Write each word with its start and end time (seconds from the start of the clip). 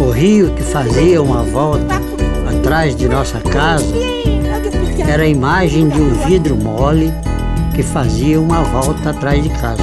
O 0.00 0.10
rio 0.10 0.50
que 0.54 0.62
fazia 0.62 1.20
uma 1.20 1.42
volta 1.42 2.00
atrás 2.48 2.96
de 2.96 3.06
nossa 3.06 3.38
casa 3.38 3.94
era 5.06 5.24
a 5.24 5.28
imagem 5.28 5.90
de 5.90 6.00
um 6.00 6.14
vidro 6.26 6.56
mole 6.56 7.12
que 7.74 7.82
fazia 7.82 8.40
uma 8.40 8.62
volta 8.62 9.10
atrás 9.10 9.42
de 9.42 9.50
casa. 9.50 9.82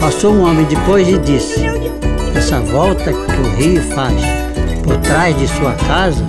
Passou 0.00 0.34
um 0.34 0.42
homem 0.42 0.64
depois 0.64 1.06
e 1.06 1.16
disse: 1.18 1.60
Essa 2.34 2.58
volta 2.60 3.12
que 3.12 3.40
o 3.40 3.56
rio 3.56 3.82
faz 3.94 4.20
por 4.82 4.96
trás 4.96 5.38
de 5.38 5.46
sua 5.46 5.72
casa 5.74 6.24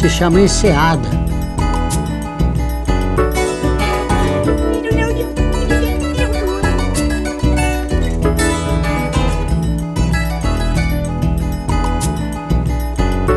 se 0.00 0.08
chama 0.08 0.40
enseada. 0.40 1.15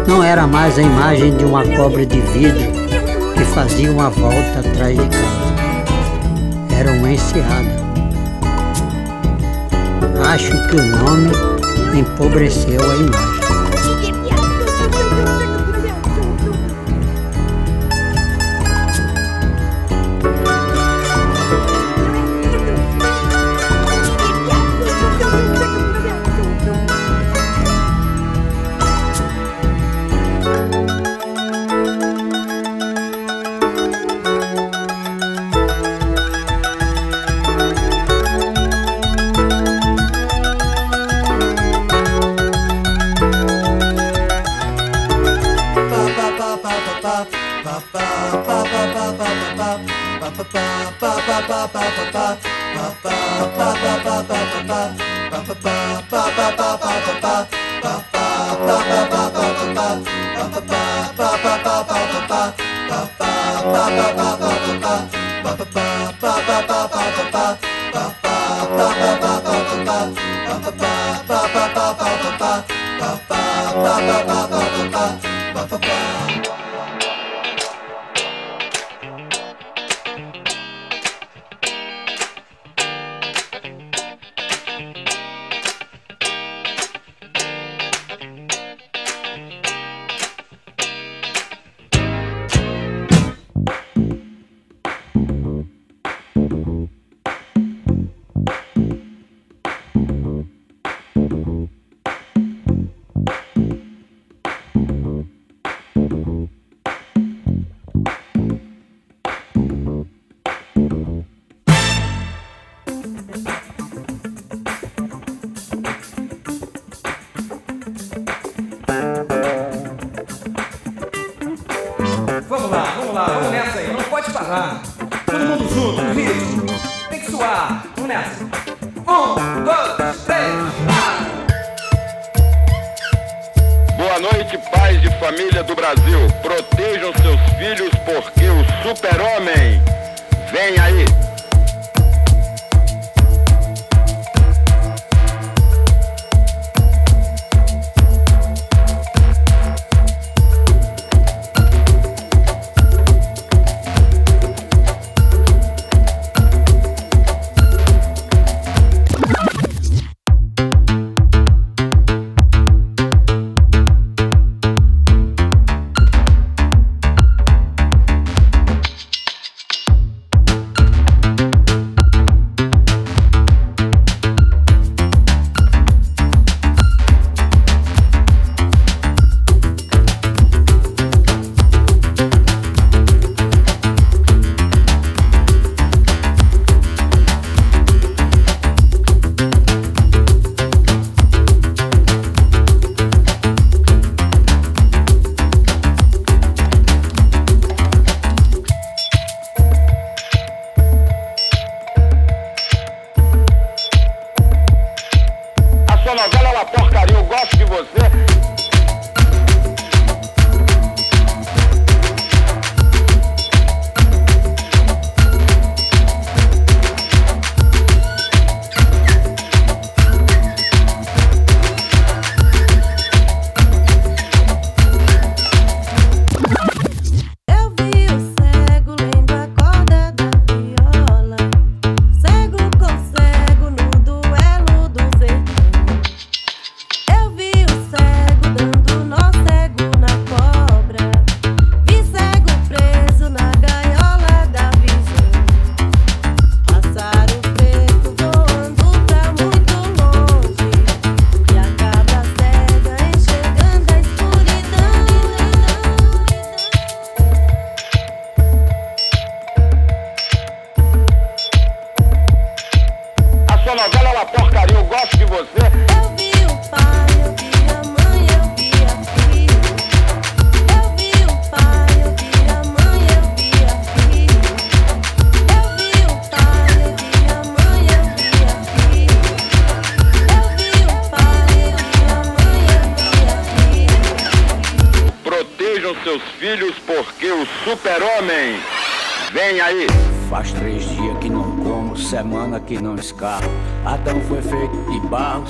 Não 0.10 0.24
era 0.24 0.48
mais 0.48 0.80
a 0.80 0.82
imagem 0.82 1.38
de 1.38 1.46
uma 1.46 1.64
cobra 1.64 2.04
de 2.04 2.20
vidro 2.20 2.72
que 3.38 3.46
fazia 3.46 3.92
uma 3.92 4.10
volta 4.10 4.60
atrás 4.60 4.98
de 4.98 5.08
casa. 5.08 6.76
Era 6.76 6.92
uma 6.94 7.12
enseada. 7.12 7.80
Acho 10.28 10.50
que 10.68 10.78
o 10.78 10.84
nome 10.84 11.30
empobreceu 11.96 12.82
a 12.82 12.96
imagem. 12.96 13.29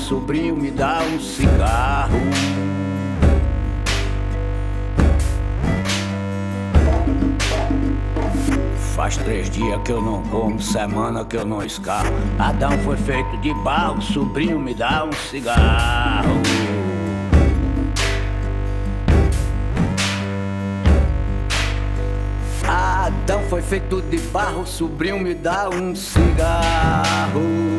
Sobrinho, 0.10 0.56
me 0.56 0.72
dá 0.72 1.02
um 1.02 1.20
cigarro. 1.20 2.20
Faz 8.96 9.18
três 9.18 9.50
dias 9.50 9.80
que 9.84 9.92
eu 9.92 10.02
não 10.02 10.24
como, 10.24 10.62
semana 10.62 11.24
que 11.26 11.38
eu 11.38 11.46
não 11.46 11.64
escarro. 11.64 12.10
Adão 12.38 12.72
foi 12.80 12.98
feito 12.98 13.38
de 13.38 13.54
barro, 13.64 14.02
sobrinho, 14.02 14.60
me 14.60 14.74
dá 14.74 15.06
um 15.06 15.12
cigarro. 15.12 16.42
Feito 23.70 24.02
de 24.02 24.18
barro, 24.18 24.66
sobrinho, 24.66 25.20
me 25.20 25.36
dá 25.36 25.70
um 25.70 25.94
cigarro. 25.94 27.79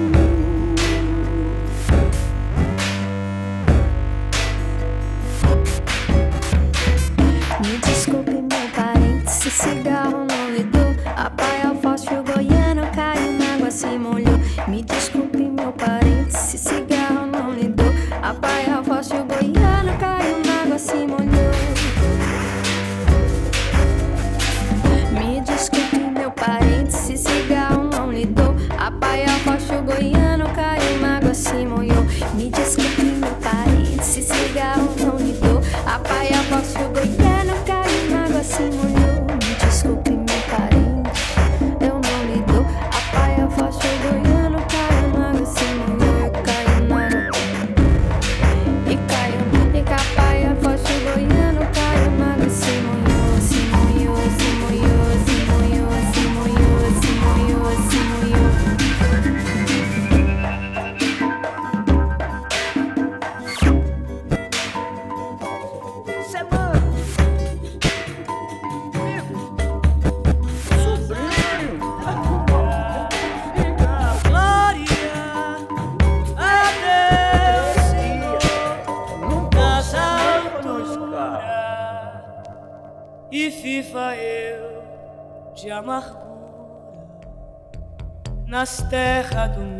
Nas 88.61 88.77
terras 88.90 89.51
do 89.57 89.79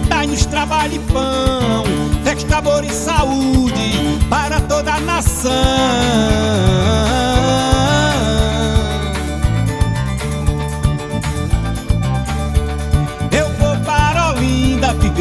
trabalho 0.51 0.93
e 0.93 0.99
pão, 0.99 1.83
festa, 2.23 2.57
amor 2.57 2.83
e 2.83 2.89
saúde 2.89 4.19
para 4.29 4.59
toda 4.61 4.93
a 4.93 4.99
nação. 4.99 5.51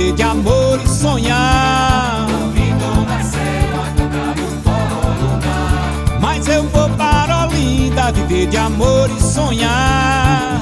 viver 0.01 0.13
de 0.13 0.23
amor 0.23 0.81
e 0.83 0.89
sonhar. 0.89 2.27
Mas 6.21 6.49
eu 6.49 6.65
vou 6.69 6.89
para 6.91 7.47
Olinda 7.47 8.13
viver 8.13 8.47
de 8.47 8.57
amor 8.57 9.11
e 9.11 9.21
sonhar. 9.21 10.61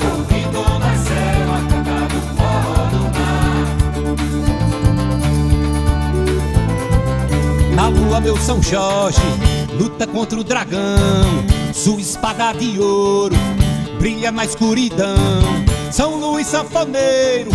Meu 8.20 8.36
São 8.36 8.62
Jorge 8.62 9.20
luta 9.72 10.06
contra 10.06 10.38
o 10.38 10.44
dragão. 10.44 11.44
Sua 11.72 12.00
espada 12.00 12.52
de 12.52 12.78
ouro 12.78 13.36
brilha 13.98 14.30
na 14.30 14.44
escuridão. 14.44 15.16
São 15.90 16.16
Luís 16.16 16.46
Sanfoneiro 16.46 17.50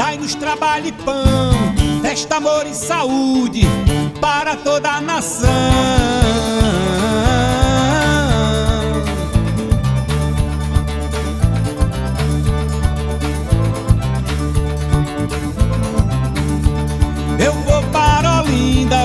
Dai-nos 0.00 0.34
trabalho 0.34 0.86
e 0.86 0.92
pão, 0.92 1.52
festa, 2.00 2.36
amor 2.36 2.66
e 2.66 2.72
saúde 2.72 3.60
para 4.18 4.56
toda 4.56 4.90
a 4.90 4.98
nação. 4.98 6.19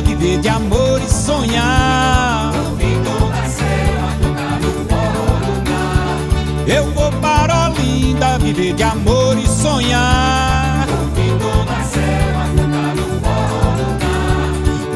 Viver 0.04 0.40
de 0.40 0.50
amor 0.50 1.02
e 1.02 1.10
sonhar. 1.10 2.52
Eu 6.68 6.92
vou 6.92 7.12
para 7.14 7.70
Olinda 7.70 8.38
viver 8.40 8.74
de 8.74 8.84
amor 8.84 9.38
e 9.38 9.48
sonhar. 9.48 10.88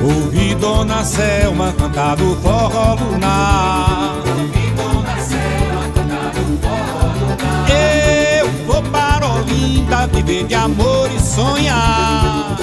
Ouvi 0.03 0.55
Dona 0.55 1.03
Selma 1.03 1.73
cantar 1.73 2.15
do 2.15 2.35
forró 2.37 2.95
lunar 2.95 4.15
Eu 7.69 8.49
vou 8.65 8.81
para 8.83 9.27
Olinda 9.27 10.07
viver 10.07 10.45
de 10.45 10.55
amor 10.55 11.09
e 11.15 11.19
sonhar 11.19 12.57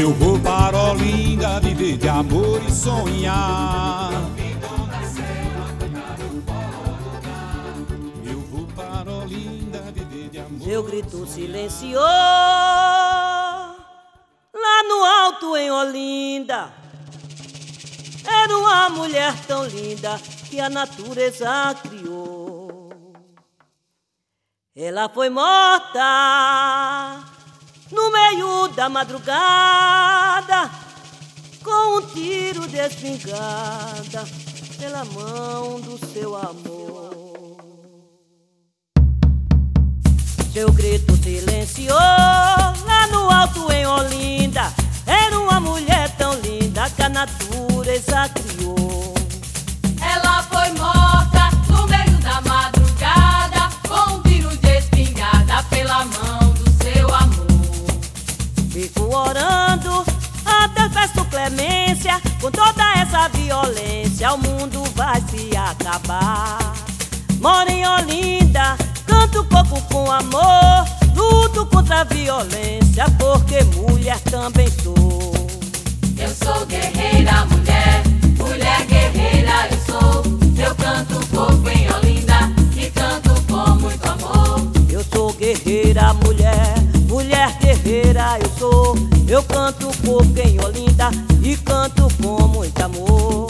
Eu 0.00 0.12
vou 0.14 0.38
para 0.40 0.92
Olinda 0.92 1.60
viver 1.60 1.96
de 1.96 2.08
amor 2.08 2.60
e 2.66 2.72
sonhar 2.72 4.10
Meu 10.64 10.82
grito 10.82 11.26
silenciou 11.26 12.02
lá 12.02 13.76
no 14.88 15.04
alto 15.04 15.56
em 15.56 15.70
Olinda. 15.70 16.72
Era 18.26 18.56
uma 18.56 18.88
mulher 18.88 19.34
tão 19.46 19.66
linda 19.66 20.18
que 20.48 20.58
a 20.58 20.70
natureza 20.70 21.76
criou. 21.82 22.88
Ela 24.74 25.08
foi 25.08 25.28
morta 25.28 26.00
no 27.94 28.10
meio 28.10 28.68
da 28.68 28.88
madrugada 28.88 30.70
com 31.62 31.98
um 31.98 32.02
tiro 32.08 32.66
de 32.68 32.76
espingarda 32.76 34.24
pela 34.78 35.04
mão 35.06 35.80
do 35.80 35.98
seu 36.12 36.36
amor. 36.36 37.56
Seu 40.52 40.70
grito 40.72 41.16
silenciou 41.16 41.96
lá 41.96 43.06
no 43.10 43.30
alto 43.30 43.72
em 43.72 43.86
Olinda. 43.86 44.72
Era 45.06 45.38
uma 45.38 45.58
mulher 45.58 46.14
tão 46.16 46.34
linda 46.40 46.88
que 46.90 47.02
a 47.02 47.08
natureza 47.08 48.28
criou. 48.28 49.14
Ela 50.00 50.42
foi 50.44 50.70
morta 50.78 51.33
Fico 58.84 59.16
orando 59.16 60.04
até 60.44 60.86
peço 60.90 61.24
clemência. 61.30 62.20
Com 62.38 62.50
toda 62.50 62.82
essa 62.98 63.28
violência, 63.28 64.30
o 64.34 64.36
mundo 64.36 64.84
vai 64.94 65.22
se 65.22 65.56
acabar. 65.56 66.58
Moro 67.40 67.70
em 67.70 67.86
Olinda 67.86 68.76
Canto 69.06 69.42
pouco 69.44 69.80
com 69.90 70.10
amor, 70.10 70.84
luto 71.16 71.64
contra 71.64 72.02
a 72.02 72.04
violência, 72.04 73.06
porque 73.18 73.64
mulher 73.74 74.20
também 74.20 74.68
sou. 74.82 75.32
Eu 76.18 76.28
sou 76.34 76.66
guerreira, 76.66 77.46
mulher, 77.46 78.02
mulher 78.36 78.84
guerreira 78.84 79.68
eu 79.70 79.78
sou. 79.78 80.22
Eu 80.62 80.74
canto 80.74 81.26
pouco 81.28 81.70
em 81.70 81.90
Olinda 81.90 82.52
e 82.76 82.90
canto 82.90 83.30
com 83.48 83.76
muito 83.76 84.06
amor. 84.06 84.60
Eu 84.90 85.02
sou 85.10 85.32
guerreira 85.32 85.84
guerreira, 85.94 86.14
mulher, 86.14 86.74
mulher 87.08 87.58
guerreira 87.58 88.38
eu 88.40 88.48
sou. 88.48 88.53
Eu 89.28 89.42
canto 89.42 89.88
por 90.04 90.24
quem 90.34 90.60
Olinda 90.60 91.10
e 91.42 91.56
canto 91.56 92.08
com 92.22 92.48
muito 92.48 92.80
amor. 92.80 93.48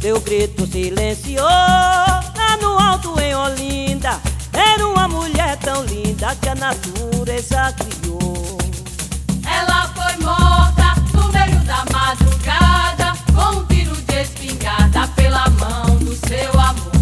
Teu 0.00 0.20
grito 0.20 0.66
silenciou 0.66 1.44
lá 1.44 2.56
no 2.60 2.78
alto 2.78 3.18
em 3.20 3.34
Olinda. 3.34 4.20
Era 4.52 4.86
uma 4.86 5.08
mulher 5.08 5.56
tão 5.58 5.84
linda 5.84 6.34
que 6.36 6.48
a 6.48 6.54
natureza 6.54 7.72
criou. 7.72 8.58
Ela 9.46 9.88
foi 9.94 10.24
morta 10.24 10.94
no 11.12 11.32
meio 11.32 11.60
da 11.64 11.84
madrugada 11.92 13.12
com 13.34 13.58
um 13.58 13.66
tiro 13.66 13.94
de 13.96 14.22
espingarda 14.22 15.08
pela 15.16 15.48
mão 15.50 15.96
do 15.96 16.14
seu 16.14 16.50
amor. 16.52 16.92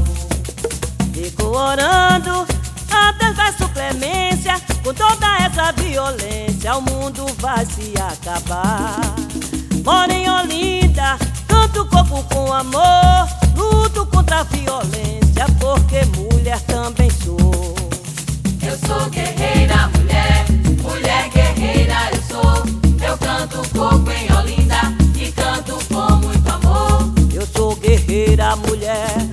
Ficou 1.12 1.55
orando 1.55 2.47
até 2.91 3.33
peço 3.33 3.69
clemência 3.71 4.61
com 4.83 4.92
toda 4.92 5.27
essa 5.38 5.73
violência 5.73 6.77
o 6.77 6.83
mundo 6.83 7.27
vai 7.38 7.64
se 7.64 7.92
acabar. 7.97 9.01
Mora 9.85 10.12
em 10.12 10.29
Olinda, 10.29 11.16
canto 11.47 11.85
corpo 11.87 12.23
com 12.35 12.53
amor, 12.53 13.29
luto 13.57 14.05
contra 14.07 14.40
a 14.40 14.42
violência 14.45 15.47
porque 15.61 16.05
mulher 16.16 16.61
também 16.62 17.11
sou. 17.11 17.75
Eu 18.62 18.79
sou 18.87 19.11
guerreira, 19.11 19.88
mulher, 19.97 20.47
mulher 20.83 21.31
guerreira 21.31 22.11
eu 22.12 22.23
sou. 22.23 23.09
Eu 23.09 23.18
canto 23.18 23.68
pouco 23.71 24.11
em 24.11 24.33
Olinda 24.37 24.81
e 25.16 25.31
canto 25.33 25.79
com 25.88 26.16
muito 26.16 26.49
amor. 26.51 27.12
Eu 27.33 27.47
sou 27.47 27.77
guerreira, 27.77 28.57
mulher 28.57 29.32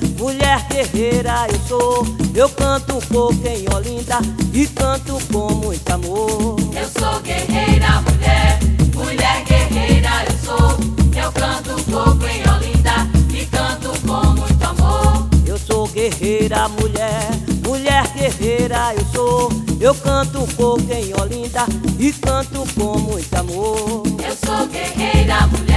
guerreira 0.79 1.47
eu 1.51 1.59
sou. 1.67 2.05
Eu 2.33 2.49
canto 2.49 2.99
pouco 3.09 3.45
em 3.45 3.65
Olinda 3.75 4.19
e 4.53 4.65
canto 4.67 5.19
com 5.31 5.53
muito 5.55 5.89
amor. 5.91 6.55
Eu 6.73 6.87
sou 6.87 7.19
guerreira, 7.19 8.01
mulher, 8.01 8.59
mulher 8.95 9.43
guerreira 9.43 10.09
eu 10.25 10.37
sou. 10.45 10.77
Eu 11.21 11.31
canto 11.33 11.83
pouco 11.91 12.25
em 12.25 12.41
Olinda 12.49 13.07
e 13.33 13.45
canto 13.45 13.89
com 14.07 14.25
muito 14.39 14.63
amor. 14.63 15.27
Eu 15.45 15.57
sou 15.57 15.87
guerreira, 15.87 16.69
mulher, 16.69 17.29
mulher 17.65 18.07
guerreira 18.13 18.93
eu 18.95 19.05
sou. 19.13 19.51
Eu 19.81 19.95
canto 19.95 20.47
pouco 20.55 20.91
em 20.91 21.13
Olinda 21.19 21.65
e 21.99 22.13
canto 22.13 22.65
com 22.75 22.97
muito 22.99 23.33
amor. 23.35 24.03
Eu 24.25 24.35
sou 24.45 24.67
guerreira, 24.67 25.45
mulher, 25.47 25.59
mulher 25.59 25.68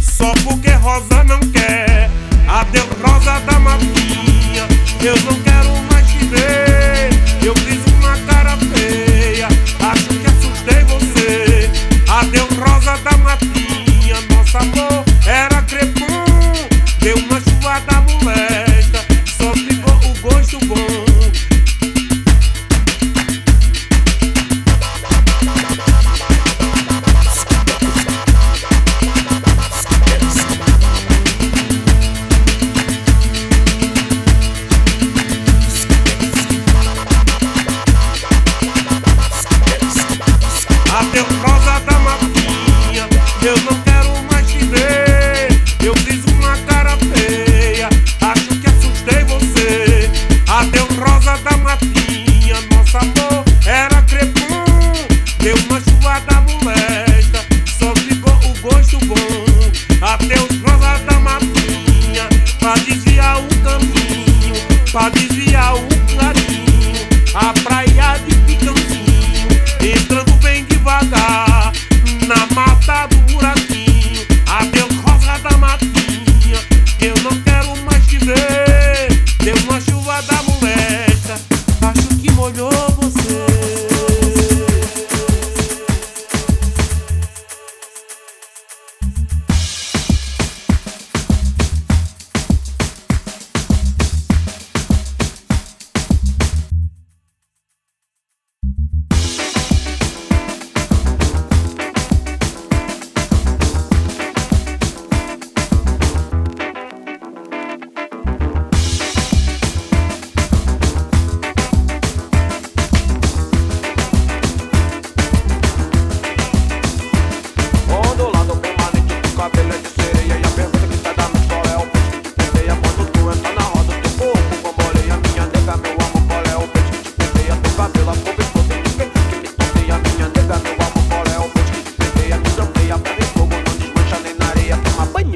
só 0.00 0.32
porque 0.44 0.70
rosa 0.72 1.24
não 1.24 1.40
quer. 1.50 2.10
Adeus, 2.48 2.86
rosa 3.02 3.40
da 3.40 3.58
matinha, 3.58 4.66
eu 5.02 5.16
não 5.24 5.40
quero 5.42 5.70
mais 5.90 6.06
te 6.06 6.18
ver. 6.26 7.10
Eu 7.44 7.54
fiz 7.56 7.80
uma 7.94 8.16
cara 8.26 8.56
feia, 8.56 9.48
acho 9.80 10.08
que 10.08 10.26
assustei 10.26 10.84
você. 10.84 11.70
Adeus, 12.08 12.56
rosa 12.58 12.96
da 12.98 13.16
matinha, 13.18 14.16
nosso 14.30 14.58
amor. 14.58 15.01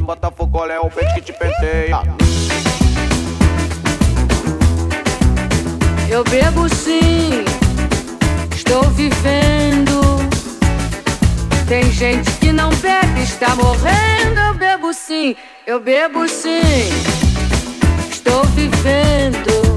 Botafogo, 0.07 0.59
olha 0.59 0.74
é 0.74 0.78
o 0.78 0.88
peito 0.88 1.14
que 1.14 1.20
te 1.20 1.32
penteia. 1.32 2.00
Eu 6.09 6.22
bebo 6.22 6.68
sim, 6.68 7.44
estou 8.54 8.84
vivendo. 8.90 10.00
Tem 11.66 11.90
gente 11.90 12.30
que 12.38 12.52
não 12.52 12.70
bebe, 12.76 13.24
está 13.24 13.57
morrendo. 13.57 14.38
Eu 14.46 14.54
bebo 14.54 14.94
sim, 14.94 15.34
eu 15.66 15.80
bebo 15.80 16.28
sim, 16.28 16.88
estou 18.09 18.44
vivendo. 18.54 19.76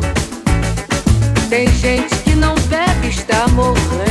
Tem 1.49 1.67
gente 1.73 2.15
que 2.17 2.35
não 2.35 2.53
bebe, 2.69 3.07
está 3.07 3.47
morrendo. 3.47 4.08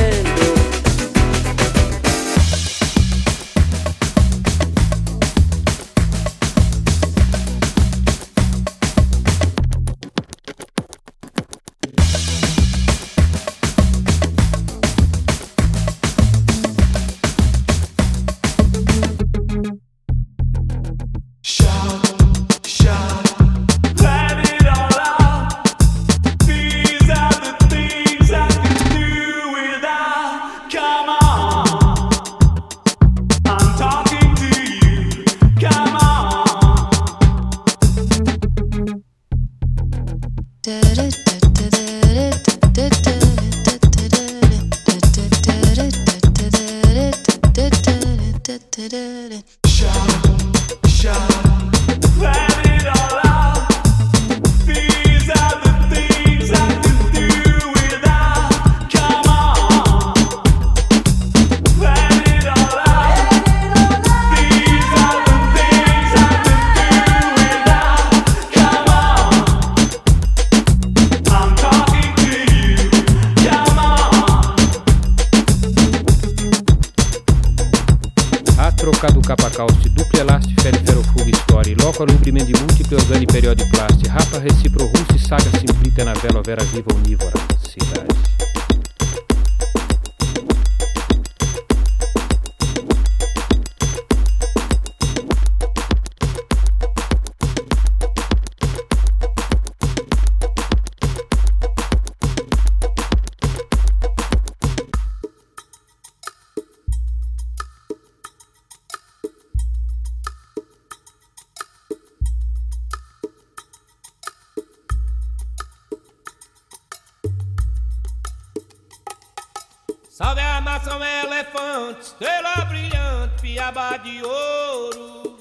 Salve 120.18 120.40
a 120.40 120.60
nação 120.60 121.00
elefante, 121.00 122.00
estrela 122.00 122.64
brilhante, 122.64 123.40
piaba 123.40 123.96
de 123.98 124.20
ouro. 124.24 125.38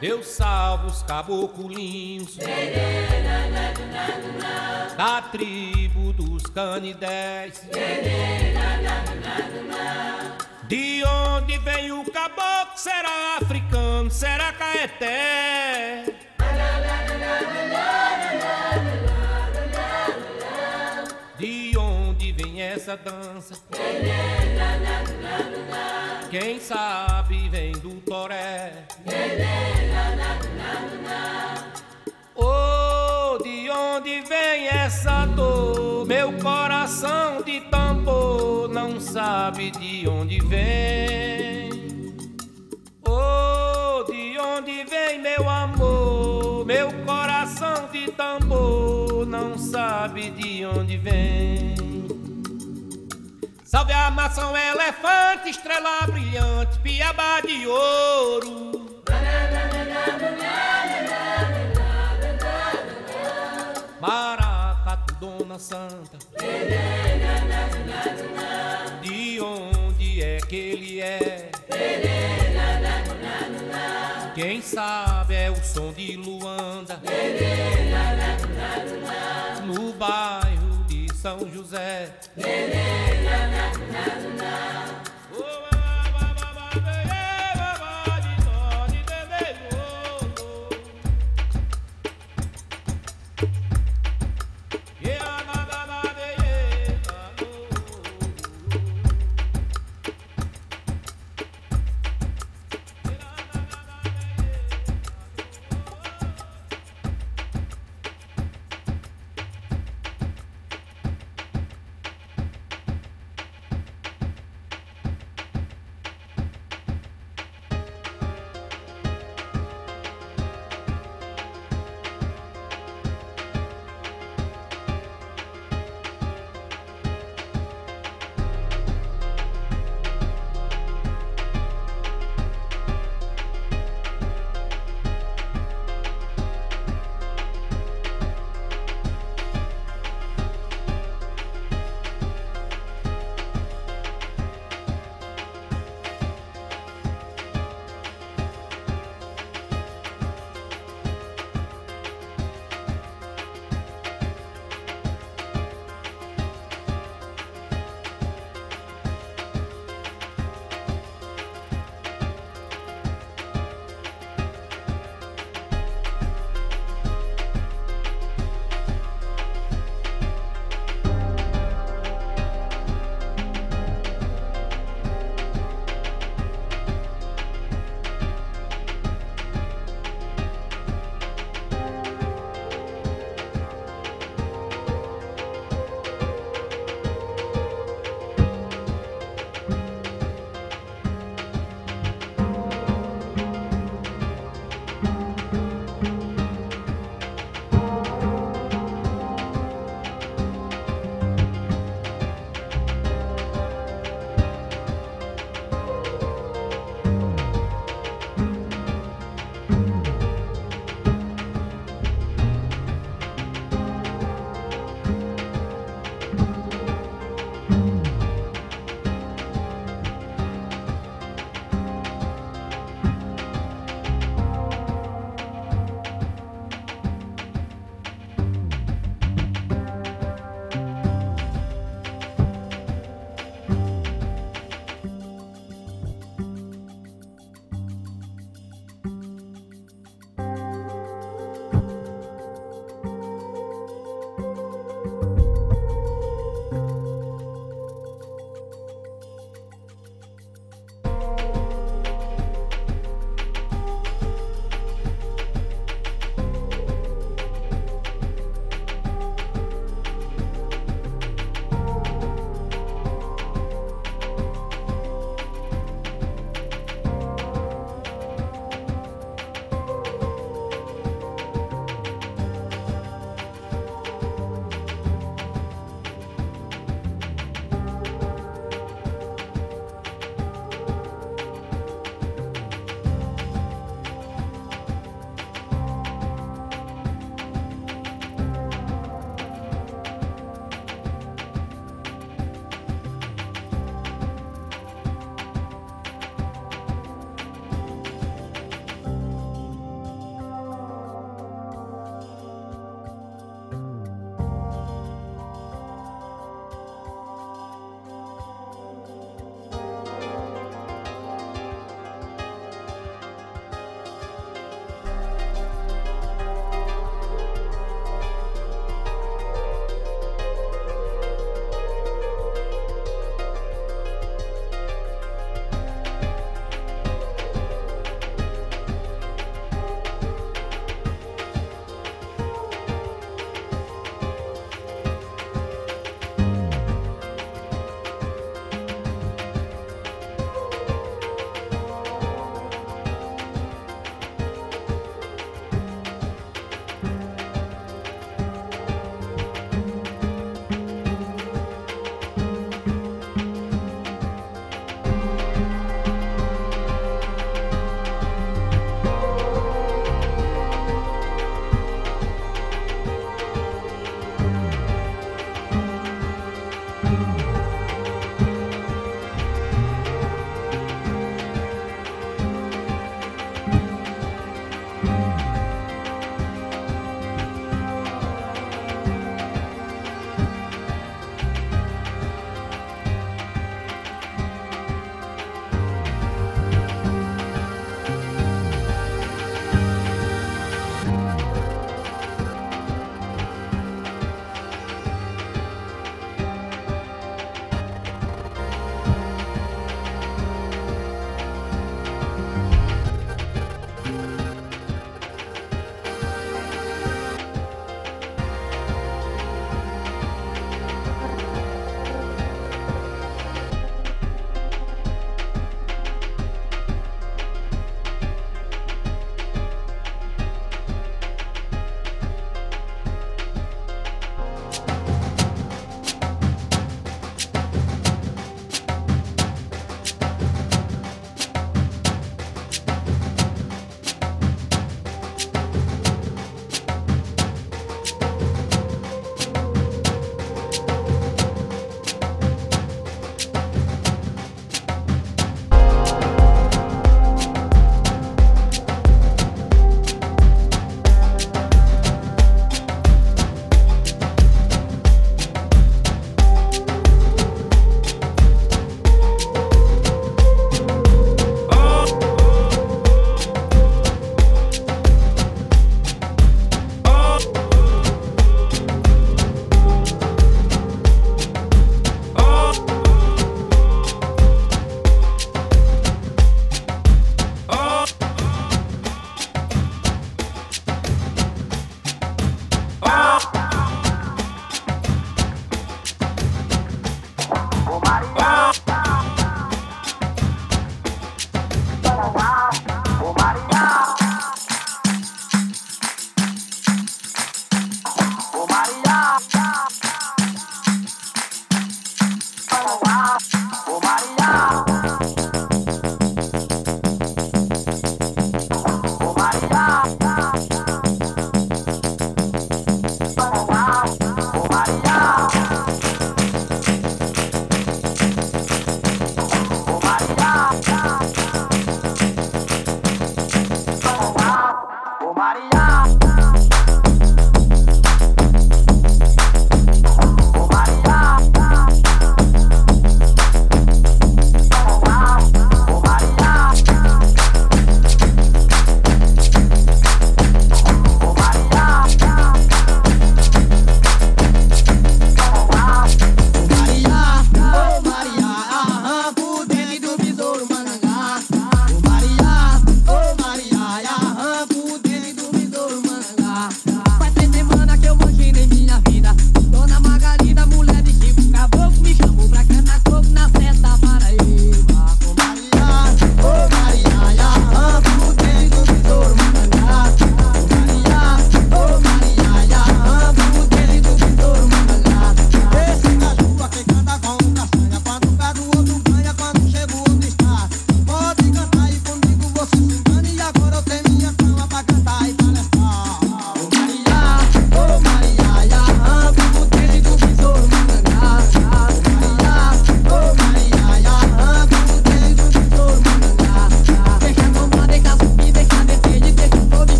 Deus 0.00 0.26
salva 0.26 0.86
os 0.86 1.02
caboclinhos 1.02 2.38
da 4.96 5.20
tribo 5.20 6.14
dos 6.14 6.44
canidés. 6.44 7.68
De 10.66 11.04
onde 11.04 11.58
vem 11.58 11.92
o 11.92 12.10
caboclo? 12.10 12.72
Será 12.74 13.36
africano? 13.38 14.10
Será 14.10 14.50
caeté? 14.50 16.04
essa 22.88 22.96
dança. 22.96 23.54
Quem 26.30 26.58
sabe 26.58 27.48
vem 27.50 27.72
do 27.72 28.00
Toré. 28.00 28.86
Oh, 32.34 33.38
de 33.42 33.68
onde 33.70 34.22
vem 34.22 34.68
essa 34.68 35.26
dor? 35.26 36.06
Meu 36.06 36.32
coração 36.38 37.42
de 37.42 37.60
tambor 37.62 38.68
não 38.68 38.98
sabe 38.98 39.70
de 39.72 40.08
onde 40.08 40.40
vem. 40.40 41.70
Oh, 43.06 44.04
de 44.04 44.38
onde 44.38 44.84
vem 44.84 45.20
meu 45.20 45.48
amor? 45.48 46.64
Meu 46.64 46.90
coração 47.04 47.88
de 47.92 48.10
tambor 48.12 49.26
não 49.26 49.58
sabe 49.58 50.30
de 50.30 50.64
onde 50.64 50.96
vem. 50.96 51.87
Salve 53.70 53.92
a 53.92 54.10
maçã, 54.10 54.50
elefante, 54.56 55.50
estrela 55.50 56.06
brilhante, 56.06 56.78
piaba 56.78 57.42
de 57.42 57.66
ouro. 57.66 59.02
Maracatu, 64.00 65.14
dona 65.16 65.58
santa. 65.58 66.16
De 69.02 69.38
onde 69.38 70.22
é 70.22 70.38
que 70.38 70.56
ele 70.56 71.00
é? 71.02 71.50
Quem 74.34 74.62
sabe 74.62 75.34
é 75.34 75.50
o 75.50 75.62
som 75.62 75.92
de 75.92 76.16
Luanda. 76.16 77.02
No 79.66 79.92
bar 79.92 80.47
são 81.28 81.46
José. 81.52 82.08
Lelê, 82.38 83.20
na, 83.22 83.48
na, 83.48 83.74
na, 83.92 84.44
na. 84.44 85.07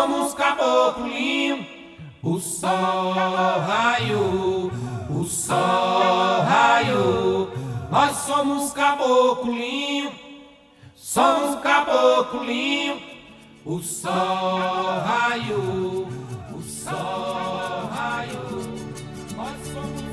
Somos 0.00 0.32
caboclinho. 0.32 1.66
O 2.22 2.38
sol 2.38 3.12
raiou, 3.12 4.70
o 5.10 5.24
sol 5.24 6.42
raiou. 6.42 7.50
Nós 7.90 8.16
somos 8.16 8.72
caboclinho, 8.72 10.12
somos 10.94 11.60
caboclinho. 11.60 13.00
O 13.64 13.78
sol 13.80 14.58
raiou, 15.04 16.08
o 16.54 16.62
sol 16.62 17.90
raiou. 17.92 18.62
Nós 19.36 19.56
somos. 19.72 20.10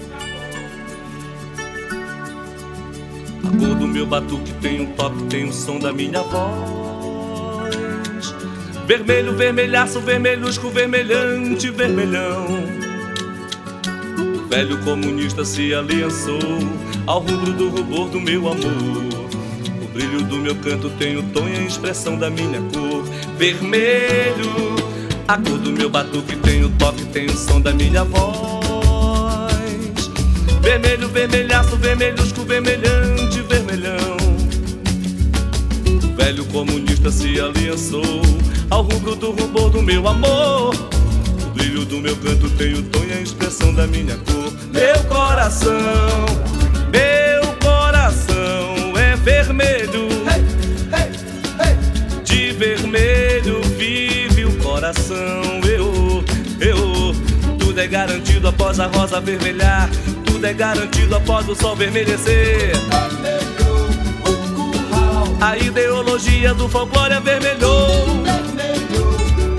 A 3.45 3.59
cor 3.59 3.75
do 3.75 3.87
meu 3.87 4.05
batuque 4.05 4.53
tem 4.55 4.81
um 4.81 4.93
toque, 4.93 5.23
tem 5.29 5.45
o 5.45 5.53
som 5.53 5.79
da 5.79 5.93
minha 5.93 6.21
voz. 6.23 6.86
Vermelho, 8.87 9.35
vermelhaço, 9.35 9.99
vermelhusco, 9.99 10.69
vermelhante, 10.69 11.69
vermelhão. 11.69 12.45
O 14.17 14.47
velho 14.47 14.77
comunista 14.79 15.43
se 15.43 15.73
aliançou 15.73 16.39
ao 17.05 17.19
rubro 17.19 17.51
do 17.51 17.69
rubor 17.69 18.07
do 18.07 18.21
meu 18.21 18.47
amor. 18.47 19.03
O 19.83 19.87
brilho 19.93 20.23
do 20.23 20.37
meu 20.37 20.55
canto 20.55 20.89
tem 20.91 21.17
o 21.17 21.23
tom 21.33 21.49
e 21.49 21.57
a 21.57 21.63
expressão 21.63 22.17
da 22.17 22.29
minha 22.29 22.61
cor. 22.73 23.03
Vermelho, 23.37 24.77
a 25.27 25.37
cor 25.37 25.57
do 25.57 25.73
meu 25.73 25.89
batuque 25.89 26.37
tem 26.37 26.63
o 26.63 26.69
toque, 26.79 27.03
tem 27.07 27.25
o 27.25 27.35
som 27.35 27.59
da 27.59 27.73
minha 27.73 28.05
voz. 28.05 29.51
Vermelho, 30.61 31.09
vermelhaço, 31.09 31.75
vermelhusco, 31.75 32.45
vermelhante, 32.45 33.41
vermelhão. 33.41 34.26
Velho 36.17 36.43
comunista 36.45 37.11
se 37.11 37.39
aliançou 37.39 38.21
ao 38.71 38.81
rubro 38.81 39.15
do 39.15 39.31
rubor 39.31 39.69
do 39.69 39.83
meu 39.83 40.07
amor. 40.07 40.73
O 40.75 41.49
brilho 41.53 41.85
do 41.85 41.99
meu 42.01 42.17
canto 42.17 42.49
tem 42.57 42.73
o 42.73 42.81
tom 42.81 43.03
e 43.07 43.13
a 43.13 43.21
expressão 43.21 43.71
da 43.71 43.85
minha 43.85 44.17
cor. 44.17 44.51
Meu 44.73 45.03
coração, 45.03 45.71
meu 46.91 47.53
coração 47.61 48.97
é 48.97 49.15
vermelho. 49.15 50.07
De 52.23 52.51
vermelho 52.51 53.61
vive 53.77 54.45
o 54.45 54.57
coração. 54.57 55.61
Eu, 55.69 56.23
eu, 56.59 57.15
tudo 57.59 57.79
é 57.79 57.87
garantido 57.87 58.47
após 58.47 58.79
a 58.79 58.87
rosa 58.87 59.21
vermelhar. 59.21 59.87
Tudo 60.25 60.45
é 60.45 60.53
garantido 60.53 61.15
após 61.15 61.47
o 61.47 61.55
sol 61.55 61.75
vermelhecer. 61.75 62.71
A 65.39 65.55
ideologia 65.57 66.53
do 66.53 66.67
folclore 66.67 67.13
avermelhou. 67.13 68.23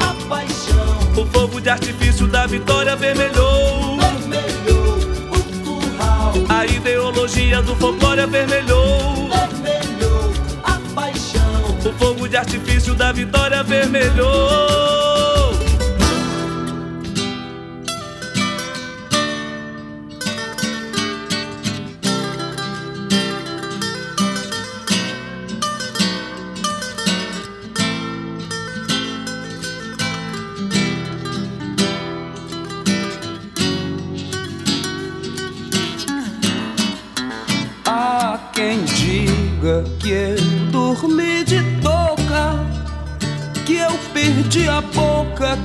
A 0.00 0.28
paixão, 0.28 1.22
O 1.22 1.26
fogo 1.26 1.60
de 1.60 1.68
artifício 1.70 2.26
da 2.26 2.46
vitória 2.46 2.92
avermelhou. 2.92 3.96
vermelhou, 3.98 4.98
o 5.30 5.40
curral, 5.64 6.34
A 6.48 6.66
ideologia 6.66 7.62
do 7.62 7.76
folclore 7.76 8.20
avermelhou. 8.20 9.28
vermelhou, 9.62 10.32
a 10.64 10.80
paixão. 10.94 11.78
O 11.84 11.92
fogo 11.92 12.28
de 12.28 12.36
artifício 12.36 12.94
da 12.94 13.12
vitória 13.12 13.60
avermelhou. 13.60 15.07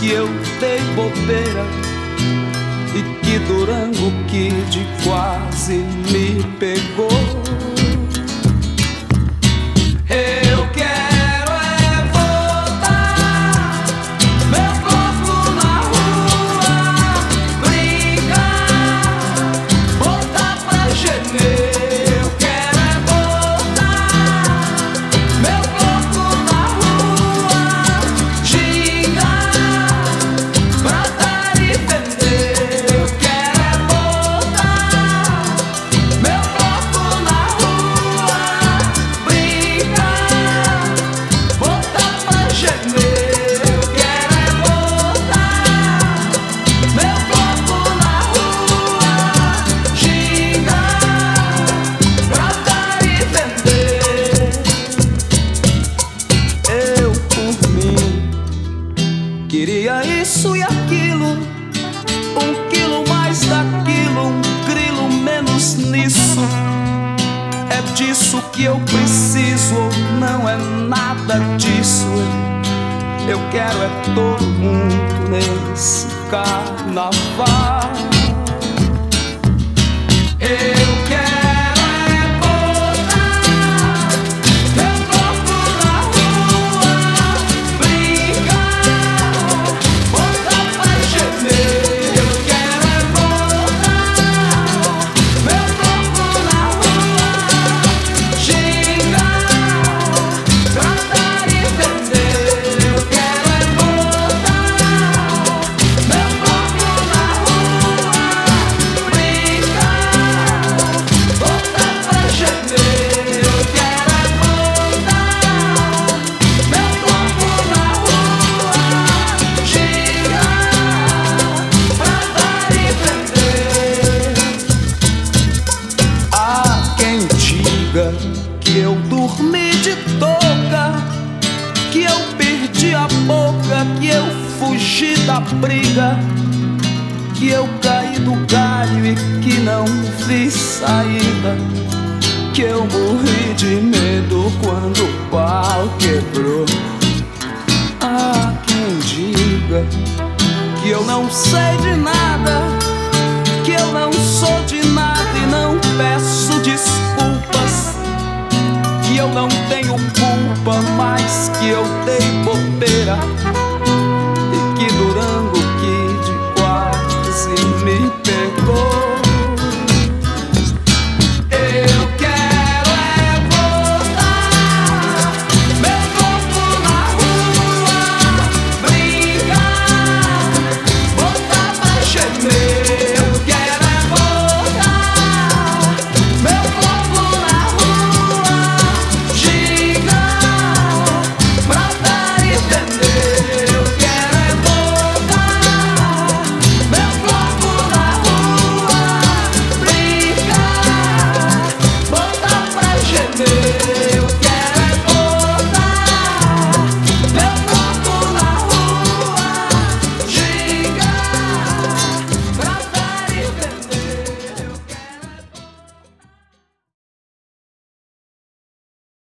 que 0.00 0.10
eu 0.10 0.28
dei 0.60 0.80
bobeira 0.94 1.64
e 2.94 3.24
que 3.24 3.38
Durango 3.40 4.12
Kid 4.28 4.86
quase 5.04 5.78
me 6.10 6.42
pegou. 6.58 7.77